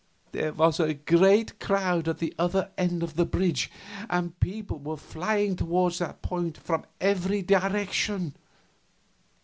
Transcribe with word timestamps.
There 0.31 0.51
was 0.51 0.79
a 0.79 0.95
great 0.95 1.59
crowd 1.59 2.07
at 2.07 2.17
the 2.17 2.33
other 2.39 2.71
end 2.75 3.03
of 3.03 3.15
the 3.15 3.23
bridge, 3.23 3.69
and 4.09 4.39
people 4.39 4.79
were 4.79 4.97
flying 4.97 5.55
toward 5.55 5.93
that 5.99 6.23
point 6.23 6.57
from 6.57 6.85
every 6.99 7.43
direction. 7.43 8.33